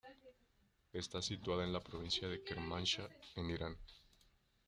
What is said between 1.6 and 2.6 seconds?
en la provincia de